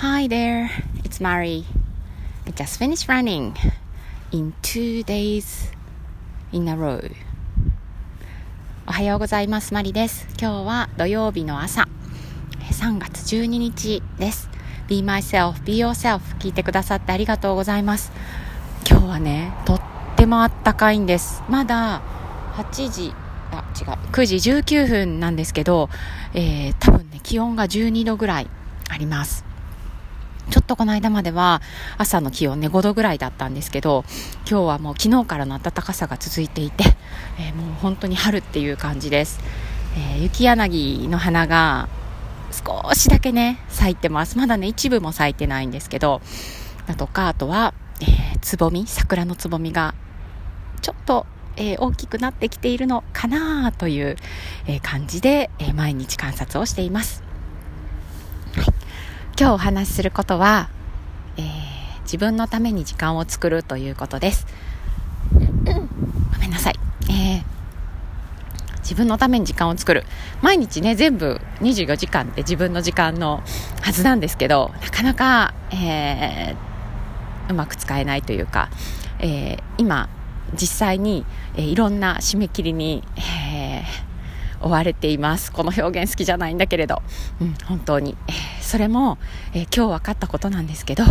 [0.00, 0.70] Hi there,
[1.04, 1.66] it's Mari.
[2.46, 3.54] I just finished running
[4.32, 5.70] in two days
[6.52, 7.14] in a row.
[8.86, 9.74] おはようございます。
[9.74, 10.26] マリです。
[10.40, 11.86] 今日は土曜日の朝、
[12.70, 14.48] 3月12日です。
[14.88, 18.10] Be myself, be yourself 聞いてくださってありがとうございます。
[18.88, 19.82] 今日はね、とっ
[20.16, 21.42] てもあったかいんです。
[21.50, 22.00] まだ
[22.54, 23.12] 8時、
[23.52, 25.90] あ、違う、9時19分なんですけど、
[26.32, 28.48] えー、多分ね、気温が12度ぐらい
[28.88, 29.49] あります。
[30.50, 31.62] ちょっとこの間までは
[31.96, 34.04] 朝の気温ね5度ぐらいだったんですけど
[34.48, 36.84] 今日はもう昨日からの暖かさが続いていて、
[37.38, 39.40] えー、もう本当に春っていう感じです、
[39.96, 41.88] えー、雪柳の花が
[42.52, 46.20] 少しだけね咲いてますまだね一部も咲いてないんですけど
[46.86, 49.94] だとかあとは、えー、つぼみ桜のつぼみが
[50.82, 54.16] ちょっとえー、大きくなってきているのかなという、
[54.66, 57.29] えー、感じで、えー、毎日観察をしています。
[59.40, 60.68] 今日お話しすることは、
[61.38, 61.42] え
[62.02, 64.46] 自分のために時間を作るということです。
[65.32, 66.74] ごめんなさい。
[67.10, 67.42] え
[68.80, 70.04] 自分のために時間を作る。
[70.42, 73.42] 毎日ね、全部24時間って自分の時間の
[73.80, 76.70] はずなんですけど、なかなか、えー
[77.48, 78.68] うまく使えないというか、
[79.20, 80.10] え今、
[80.52, 87.02] 実際に、えー、いろんな締め切りに、えー、追われていますこの表現好きじゃないんだけれど、
[87.40, 88.34] うん、本当に、えー、
[88.70, 89.18] それも、
[89.52, 91.02] え今日分かったことなんですけど、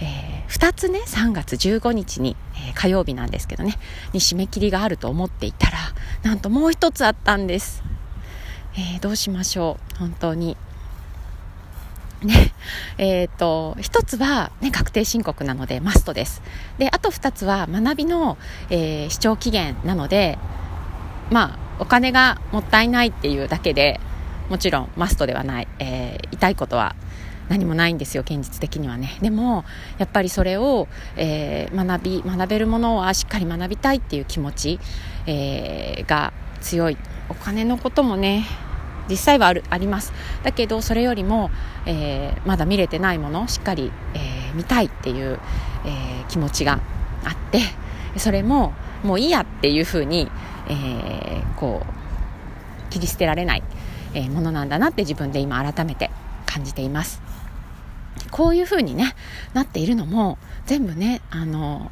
[0.00, 3.74] え2つね3月15日に、え火曜日なんですけどね
[4.12, 5.78] に締め切りがあると思っていたら
[6.22, 7.82] なんともう1つあったんです、
[8.76, 10.56] えどうしましょう本当に
[12.22, 12.52] ね、
[12.96, 16.42] えっ、ー、と、一つは、ね、確定申告なのでマストです。
[16.78, 18.38] で、あと二つは学びの、
[18.68, 20.38] えー、視聴期限なので、
[21.32, 23.98] まあ、お金がもったいないっていうだけで、
[24.50, 26.94] もちろんマストではない、えー、痛いことは
[27.48, 29.18] 何もないんですよ、現実的にはね。
[29.22, 29.64] でも、
[29.98, 34.80] やっぱりそれを、えー、学び、学べるものはしっかり学びたいっていう気持ち、
[35.26, 36.98] えー、が強い。
[37.28, 38.44] お金のこともね、
[39.08, 40.12] 実際はあるあります
[40.44, 41.50] だけどそれよりも、
[41.84, 45.40] えー、まだ見れてないものをしっかり、えー、見たいっていう、
[45.84, 46.80] えー、気持ちが
[47.24, 47.60] あって
[48.16, 48.72] それも
[49.02, 50.30] もういいやっていうふうに、
[50.68, 53.62] えこう切り捨てられない、
[54.14, 56.10] えものなんだなって自分で今改めて
[56.46, 57.22] 感じています
[58.30, 59.14] こういうふうにね
[59.54, 61.90] なっているのも全部ねあの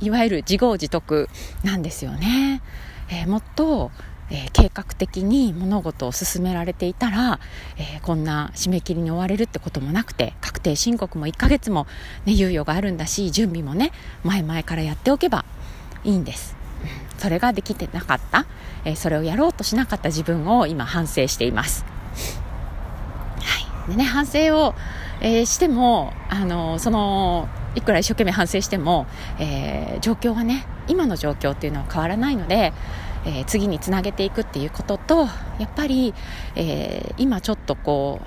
[0.00, 1.28] いわゆる自業自得
[1.62, 2.60] なんですよね、
[3.08, 3.92] えもっと
[4.32, 7.38] えー、計画的に物事を進められていたら、
[7.76, 11.86] えー、こんな締め切りに追われるってこともなくて確定申告も1ヶ月も、
[12.24, 13.92] ね、猶予があるんだし準備もね
[14.24, 15.44] 前々からやっておけば
[16.02, 16.61] いいんです。
[17.22, 18.46] それができてなかった、
[18.84, 21.84] えー、それをやろうとしなかった自分を今反省しています。
[23.38, 23.90] はい。
[23.92, 24.74] でね、反省を、
[25.20, 29.06] えー、してもあのそのいくら一生懸命反省しても、
[29.38, 32.72] えー、状況はね今の状況っていうのは変わらないので
[33.24, 35.28] えー、次につなげていくっていうことと
[35.60, 36.12] やっぱり、
[36.56, 38.20] えー、今ちょっとこ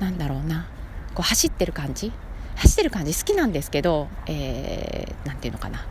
[0.00, 0.66] うなんだろうな
[1.14, 2.10] こう走ってる感じ？
[2.56, 5.86] 走ってる感じ好きなんですけど、えー、て言うのかな。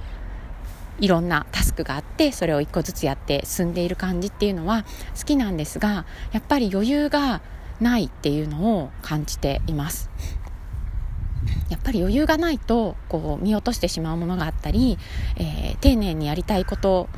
[0.99, 4.85] いろんなタスクがあってそれを一個ずつやって進んでいる感じっていうのは
[5.17, 7.41] 好きなんですがやっぱり余裕が
[7.81, 10.09] ないっていうのを感じています
[11.69, 14.97] やっぱり余裕がないとこう見落としてしまうものがあったり、
[15.37, 17.09] えー、丁寧にやりたいこと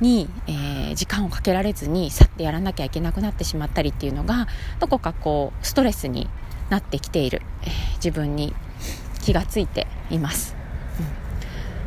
[0.00, 4.46] に、えー、時間をかけられずにさってやらなきゃいけなくなってしまったりっていうのが
[4.80, 6.28] どこかこうストレスに
[6.70, 8.54] なってきている、えー、自分に
[9.20, 10.57] 気がついています。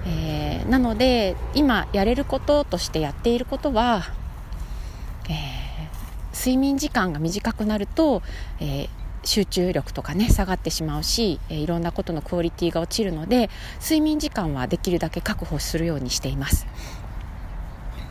[0.06, 4.04] えー、なので今やれることとしてやっていることは、
[5.30, 5.90] え
[6.34, 8.24] 睡眠時間が短くなると、
[8.60, 8.90] え
[9.24, 16.68] 集中力とかね下がってしまうし、えいろんなことのクオリティが落ちるので睡眠時間はできるだけ確保するようにしています。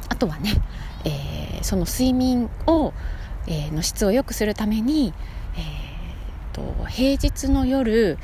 [0.08, 0.60] あとはね、
[1.04, 2.92] えー、その睡眠を、
[3.46, 5.14] えー、の質を良くするために、
[5.56, 8.18] えーと、平日の夜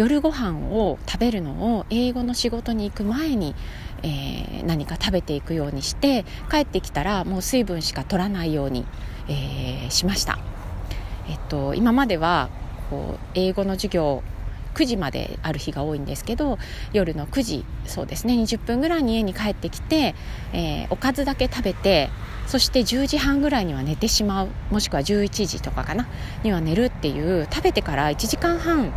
[0.00, 3.54] 夜ご飯を食べるのを英語の仕事に行く前に、
[4.02, 8.86] えー、何か食べていくようにして帰ってきたらもう水分しか取らないように、
[9.28, 10.38] えー、しました、
[11.28, 12.48] えっと、今までは
[12.88, 14.22] こう英語の授業
[14.72, 16.56] 9時まである日が多いんですけど
[16.94, 20.14] 夜の9時そうですね20分ぐらいに家に帰ってきて、
[20.54, 22.08] えー、おかずだけ食べて
[22.46, 26.08] そして10時半ぐらいには寝てしまうもしくは11時とかかな
[26.42, 28.94] には寝るっていう食べてから1時間半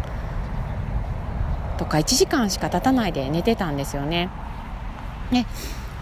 [1.77, 4.29] とか1時間しか経たないで寝てたんですよね。
[5.31, 5.45] ね。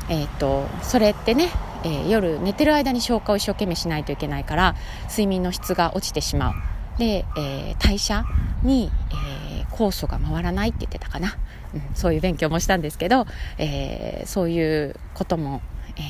[0.10, 1.50] えーと、それってね、
[1.84, 4.76] えー、夜寝てる間に消化を一生懸命しないといけないから
[5.10, 6.54] 睡眠の質が落ちてしまう。
[6.98, 8.26] で、えー、代謝
[8.64, 11.36] に、えー、酵素が回らないって言ってたかな、
[11.74, 13.26] うん、そういう勉強もしたんですけど、
[13.58, 15.62] えー、そういうことも、
[15.98, 16.02] え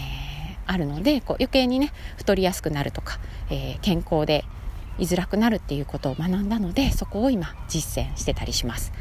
[0.67, 3.19] あるのでこう余計にね太りやすくなるとか、
[3.49, 4.45] え健康で
[4.97, 8.91] 居づらくなるっていうことを学んだのでそこを今実践してたりします。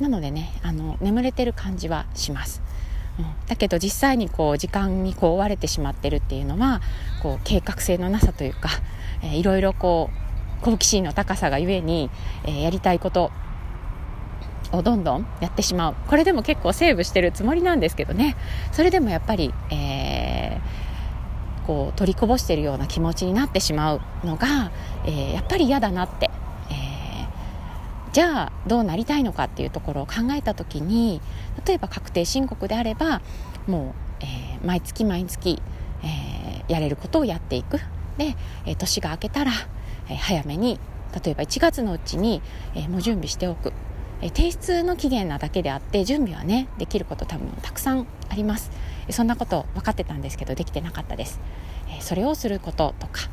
[0.00, 2.62] なのでねあの眠れてる感じはします。
[3.18, 6.80] うん、だけど実際にこう時間にこう追われてしまってるっていうのは
[7.22, 8.70] こう計画性のなさというか、
[9.22, 10.10] えー、いろいろこ
[10.62, 12.10] う好奇心の高さがゆえに、
[12.44, 13.30] えー、やりたいこと
[14.72, 15.94] をどんどんやってしまう。
[16.08, 18.36] これでも結構セーブしてるつもりなんですけどね。
[18.72, 24.70] それでもやっぱり、えー、こう取りこぼしてるような気持ちになってしまうのが、
[25.04, 26.30] えー、やっぱり嫌だなって
[28.12, 31.20] じゃあどうなりたいのかっていうところを考えた時に
[31.64, 33.22] 例えば確定申告であれば
[33.66, 35.62] もう、えー、毎月毎月、
[36.02, 37.78] えー、やれることをやっていく。
[38.18, 38.36] で、
[38.66, 39.52] えー、年が明けたら、
[40.10, 40.78] え早めに
[41.24, 42.42] 例えば1月のうちに、
[42.74, 43.72] えもう準備しておく、
[44.20, 48.70] え提出の期限なだけであって準備はねできること多分たくさんあります、
[49.08, 51.40] えそんなこと分かってたんですけどできてなかったです、
[51.88, 53.30] えそれをすることとか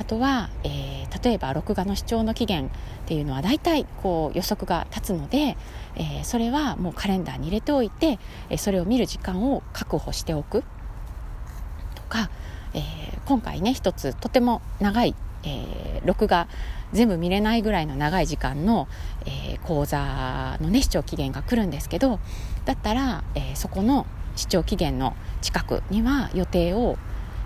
[0.00, 2.70] あとは、えー、例えば録画の視聴の期限っ
[3.04, 5.58] ていうのは大体こう予測が立つので、
[5.94, 8.18] えー、それはもうカレンダーに入れておいて、
[8.48, 10.64] えー、それを見る時間を確保しておく
[11.94, 12.30] とか、
[12.72, 12.82] えー、
[13.26, 15.14] 今回ね一つとても長い、
[15.44, 16.48] えー、録画
[16.94, 18.88] 全部見れないぐらいの長い時間の、
[19.26, 22.20] えー、講座のね視聴期限が来るんですけど
[22.64, 26.96] だったら、えー、そこの視聴期限の近くには予定を、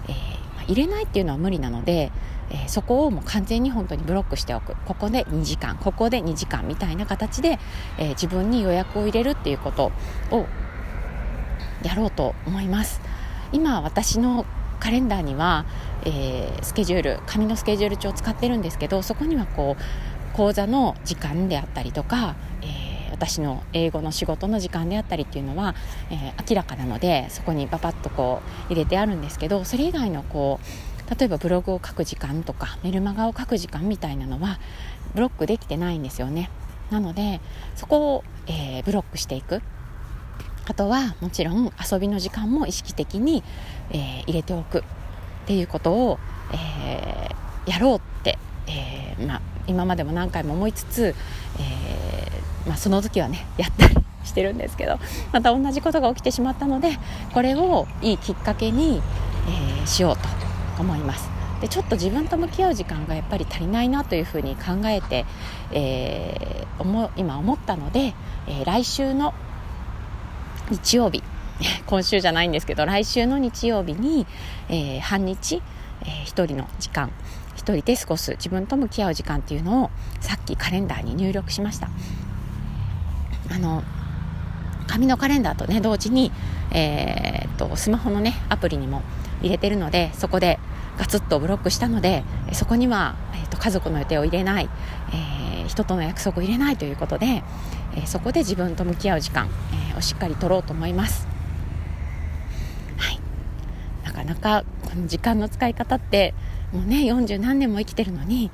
[0.09, 2.13] えー、入れないっていうのは無理なので
[2.51, 4.77] えー、そこをもう完全に本当にブロックしておく。
[4.87, 7.59] ここで2時間ここで2時間みたいな形で、
[7.99, 9.93] えー、自分に予約を入れるっていうこと
[10.31, 10.47] を
[11.83, 13.01] やろうと思います。
[13.53, 14.45] 今私の
[14.81, 15.65] カレンダーには、
[16.05, 25.75] えー、スケジュール紙のスケジュール帳を使ってるんですけどそこにはこう講座の時間であったりとか、えー、私の英語の仕事の時間であったりっていうのは、
[26.11, 34.59] えー、明らかなのでそこにパパッとこう入れてあるんですけどそれ以外のこう例えばブログを書く時間とかメルマガを書く時間みたいなのは
[35.15, 36.51] ブロックできてないんですよね。
[36.91, 37.41] なので
[37.77, 39.63] そこを、えー、ブロックしていく。
[40.67, 43.43] あとはもちろん遊びの時間も意識的に、
[43.91, 44.83] えー、入れておく。
[45.45, 46.19] っていうことを、
[46.53, 51.15] えー、やろうって、えまあ、今までも何回も思いつつ、
[51.61, 54.99] えまあ、その時はね やったりしてるんですけど
[55.33, 56.99] また同じことが起きてしまったので
[57.35, 59.03] これをいいきっかけに、
[59.83, 60.44] えしようと。
[60.79, 61.29] 思います。
[61.61, 65.25] でちょっと自分と向き合う時間がやっぱり足りないなというふうに考えて、
[65.71, 68.15] えー、思今思ったので、
[68.47, 69.33] えー、来週の
[70.71, 71.23] 日曜日
[71.87, 74.27] 今週じゃないんですけど来週の日曜日に、
[74.69, 75.63] えー、半日、
[76.03, 77.11] えー、一人の時間
[77.57, 79.91] 一人で過ごす自分と向き合う時間っていうのを
[80.21, 81.89] さっきカレンダーに入力しました。
[83.51, 83.83] あの
[84.87, 86.31] 紙のカレンダーとね同時に、
[86.71, 89.03] えー、っとスマホのねアプリにも
[89.41, 90.59] 入れてるのでそこで
[90.99, 94.69] ガツッとブロックしたのでそこには、えーと、家族の予定を入れない、
[95.13, 97.43] えー、人との約束を入れないということで、
[97.97, 99.49] えー、そこで自分と向き合う時間、
[99.91, 101.27] えー、をしっかり取ろうと思います。
[102.97, 103.21] はい、
[104.05, 106.35] なかなかこの時間の使い方って
[106.73, 108.51] もうね40何年も生きてるのに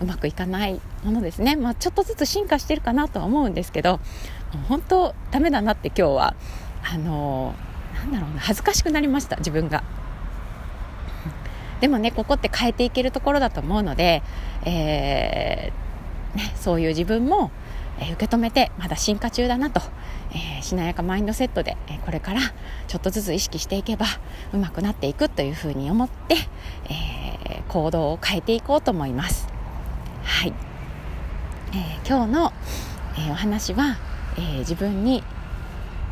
[0.00, 4.00] うまくいかないものですね、まあ、ちょっとずつ進化してるかなとは思うんですけど
[4.68, 6.34] 本当ダメだなって今日は
[6.82, 7.71] あのー
[8.02, 9.82] なんだろうな恥ずかしくなりました自分が。
[11.80, 14.22] でもねここって変えていけるところだと思うので、
[14.64, 17.50] えー、ね、そういう自分も、
[17.98, 19.80] えー、受け止めてまだ進化中だなと、
[20.30, 22.40] えー、しなやかマインドセットで、えこれから
[22.86, 24.06] ちょっとずつ意識していけば
[24.52, 26.36] うまくなっていくというふうに思って、
[26.88, 29.48] え行動を変えていこうと思います。
[30.22, 30.54] はい、
[31.74, 32.52] え今日の、
[33.18, 33.96] えお話は、
[34.38, 35.24] え自分に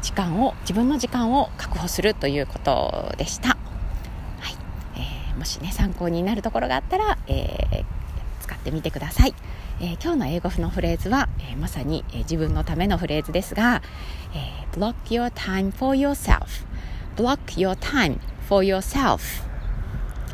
[0.03, 4.57] 時間を自分の時間を確保するということでした、はい
[4.97, 7.85] えー、もしね参考になるところがあったら、えー、
[8.41, 9.35] 使ってみてください、
[9.81, 13.83] えー、今日の英語のフレーズは、えまさに、え自分のためのフレーズですが、
[14.35, 16.65] え block your time for yourself
[17.17, 19.43] block your time for yourself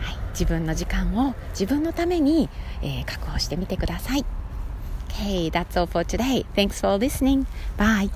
[0.01, 2.49] はい、自分の時間を自分のために、
[2.83, 4.25] え確保してみてください。
[5.09, 6.45] Okay, that's all for today.
[6.55, 7.47] Thanks for listening.
[7.79, 8.11] Bye.